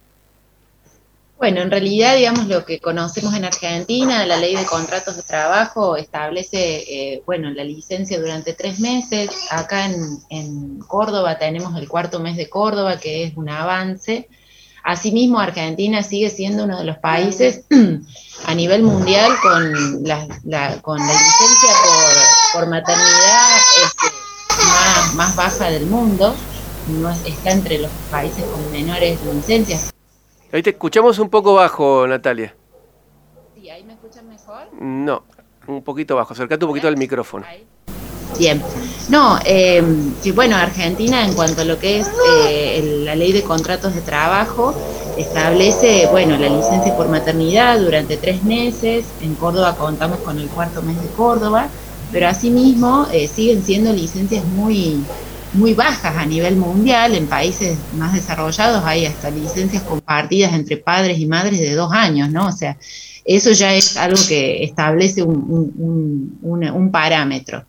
Bueno, 1.39 1.61
en 1.61 1.71
realidad, 1.71 2.17
digamos, 2.17 2.49
lo 2.49 2.65
que 2.65 2.81
conocemos 2.81 3.33
en 3.33 3.45
Argentina, 3.45 4.27
la 4.27 4.39
ley 4.39 4.57
de 4.57 4.65
contratos 4.65 5.15
de 5.15 5.23
trabajo 5.23 5.97
establece, 5.97 6.59
eh, 6.59 7.23
bueno, 7.27 7.49
la 7.51 7.63
licencia 7.63 8.21
durante 8.21 8.55
tres 8.55 8.81
meses. 8.81 9.31
Acá 9.51 9.87
en, 9.87 10.81
Córdoba 10.81 11.39
tenemos 11.39 11.77
el 11.79 11.89
cuarto 11.89 12.19
mes 12.19 12.37
de 12.37 12.49
Córdoba, 12.49 12.99
que 12.99 13.23
es 13.23 13.37
un 13.37 13.49
avance. 13.49 14.29
Asimismo, 14.83 15.39
Argentina 15.39 16.03
sigue 16.03 16.29
siendo 16.29 16.65
uno 16.65 16.77
de 16.77 16.85
los 16.85 16.99
países 16.99 17.63
a 18.47 18.55
nivel 18.57 18.83
mundial 18.83 19.31
con 19.41 20.03
la, 20.03 20.27
con 20.83 20.99
la 20.99 21.13
licencia 21.13 21.73
por, 22.53 22.67
maternidad 22.67 23.59
este, 23.85 25.17
más, 25.17 25.37
baja 25.37 25.71
del 25.71 25.87
mundo. 25.87 26.35
No 26.89 27.11
está 27.11 27.53
entre 27.53 27.79
los 27.79 27.93
países 28.11 28.45
con 28.45 28.73
menores 28.73 29.21
licencias 29.33 29.93
Ahí 30.51 30.63
te 30.63 30.71
escuchamos 30.71 31.19
un 31.19 31.29
poco 31.29 31.55
bajo, 31.55 32.07
Natalia. 32.07 32.55
Sí, 33.55 33.69
ahí 33.69 33.85
me 33.85 33.93
escuchan 33.93 34.27
mejor. 34.29 34.69
No, 34.81 35.25
un 35.67 35.83
poquito 35.83 36.17
bajo. 36.17 36.33
Acercate 36.33 36.65
un 36.65 36.71
poquito 36.71 36.89
al 36.89 36.97
micrófono. 36.97 37.45
Bien. 38.39 38.63
No, 39.11 39.39
eh, 39.45 39.83
bueno, 40.35 40.57
Argentina 40.57 41.25
en 41.25 41.35
cuanto 41.35 41.63
a 41.63 41.65
lo 41.65 41.79
que 41.79 42.01
es 42.01 42.11
eh, 42.47 43.03
la 43.05 43.15
ley 43.15 43.33
de 43.33 43.43
contratos 43.43 43.95
de 43.95 44.01
trabajo, 44.01 44.75
establece, 45.19 46.07
bueno, 46.11 46.39
la 46.39 46.49
licencia 46.49 46.97
por 46.97 47.09
maternidad 47.09 47.79
durante 47.79 48.17
tres 48.17 48.43
meses. 48.43 49.07
En 49.21 49.35
Córdoba 49.35 49.77
contamos 49.77 50.19
con 50.21 50.39
el 50.39 50.49
cuarto 50.49 50.81
mes 50.81 51.01
de 51.03 51.09
Córdoba, 51.09 51.69
pero 52.11 52.29
asimismo 52.29 53.07
eh, 53.13 53.29
siguen 53.29 53.63
siendo 53.63 53.93
licencias 53.93 54.45
muy 54.45 55.03
muy 55.55 55.75
bajas 55.75 56.17
a 56.17 56.27
nivel 56.27 56.57
mundial, 56.57 57.15
en 57.15 57.27
países 57.27 57.79
más 57.95 58.15
desarrollados 58.15 58.85
hay 58.85 59.07
hasta 59.07 59.31
licencias 59.31 59.83
compartidas 59.83 60.53
entre 60.53 60.77
padres 60.77 61.19
y 61.19 61.27
madres 61.27 61.59
de 61.59 61.75
dos 61.75 61.93
años, 61.93 62.31
¿no? 62.31 62.49
O 62.49 62.53
sea, 62.53 62.77
eso 63.25 63.53
ya 63.53 63.75
es 63.75 63.97
algo 63.97 64.19
que 64.29 64.65
establece 64.65 65.23
un, 65.23 66.91
parámetro. 66.93 67.65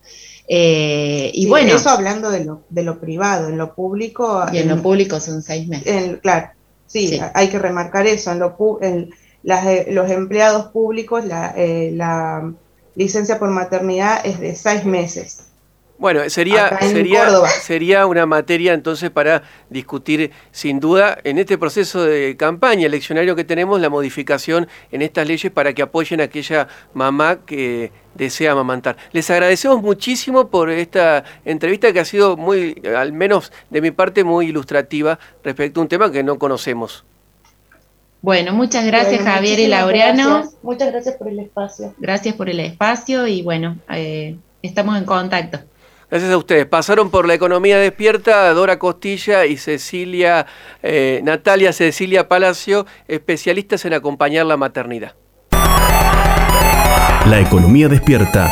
Eh, 0.47 1.31
y 1.33 1.47
bueno. 1.47 1.75
Eso 1.75 1.89
hablando 1.89 2.31
de 2.31 2.45
lo, 2.45 2.63
de 2.69 2.83
lo 2.83 2.99
privado, 2.99 3.49
en 3.49 3.57
lo 3.57 3.75
público. 3.75 4.45
Y 4.51 4.59
en, 4.59 4.69
lo 4.69 4.81
público 4.81 5.19
son 5.19 5.41
seis 5.41 5.67
meses. 5.67 6.17
claro, 6.21 6.49
sí, 6.87 7.19
hay 7.33 7.49
que 7.49 7.59
remarcar 7.59 8.07
eso. 8.07 8.31
En, 8.31 8.39
lo, 8.39 8.79
en 8.81 9.09
las, 9.43 9.65
los 9.89 10.09
empleados 10.09 10.67
públicos, 10.67 11.25
la, 11.25 11.53
eh, 11.55 11.91
la 11.93 12.53
licencia 12.95 13.37
por 13.37 13.49
maternidad 13.49 14.25
es 14.25 14.39
de 14.39 14.55
seis 14.55 14.85
meses. 14.85 15.48
Bueno, 15.99 16.29
sería, 16.29 16.79
sería, 16.79 17.29
sería 17.61 18.05
una 18.05 18.25
materia 18.25 18.73
entonces 18.73 19.09
para 19.09 19.43
discutir 19.69 20.31
sin 20.49 20.79
duda 20.79 21.17
en 21.25 21.37
este 21.37 21.57
proceso 21.57 22.05
de 22.05 22.37
campaña 22.37 22.85
eleccionario 22.85 23.35
que 23.35 23.43
tenemos 23.43 23.81
la 23.81 23.89
modificación 23.89 24.69
en 24.93 25.01
estas 25.01 25.27
leyes 25.27 25.51
para 25.51 25.73
que 25.73 25.81
apoyen 25.81 26.21
a 26.21 26.23
aquella 26.23 26.69
mamá 26.93 27.39
que 27.45 27.91
desea 28.15 28.53
amamantar. 28.53 28.95
Les 29.11 29.29
agradecemos 29.29 29.81
muchísimo 29.81 30.47
por 30.47 30.69
esta 30.69 31.25
entrevista 31.43 31.91
que 31.91 31.99
ha 31.99 32.05
sido 32.05 32.37
muy, 32.37 32.81
al 32.95 33.11
menos 33.11 33.51
de 33.69 33.81
mi 33.81 33.91
parte, 33.91 34.23
muy 34.23 34.47
ilustrativa 34.47 35.19
respecto 35.43 35.81
a 35.81 35.83
un 35.83 35.89
tema 35.89 36.09
que 36.13 36.23
no 36.23 36.39
conocemos. 36.39 37.03
Bueno, 38.21 38.53
muchas 38.53 38.85
gracias 38.85 39.21
Javier 39.21 39.59
y 39.59 39.67
Laureano. 39.67 40.49
Muchas 40.63 40.93
gracias 40.93 41.15
por 41.17 41.27
el 41.27 41.39
espacio. 41.39 41.93
Gracias 41.97 42.35
por 42.35 42.49
el 42.49 42.61
espacio 42.61 43.27
y 43.27 43.41
bueno, 43.41 43.77
eh, 43.89 44.37
estamos 44.61 44.97
en 44.97 45.03
contacto. 45.03 45.59
Gracias 46.09 46.31
a 46.31 46.37
ustedes. 46.37 46.65
Pasaron 46.65 47.11
por 47.11 47.27
la 47.27 47.35
economía 47.35 47.77
despierta 47.77 48.51
Dora 48.53 48.79
Costilla 48.79 49.45
y 49.45 49.57
Cecilia, 49.57 50.47
eh, 50.81 51.21
Natalia 51.23 51.71
Cecilia 51.71 52.27
Palacio, 52.27 52.85
especialistas 53.07 53.85
en 53.85 53.93
acompañar 53.93 54.45
la 54.45 54.57
maternidad. 54.57 55.13
La 57.25 57.39
economía 57.39 57.87
despierta 57.87 58.51